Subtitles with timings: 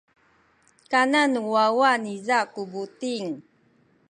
[0.91, 3.27] kanan nu wawa niza ku buting.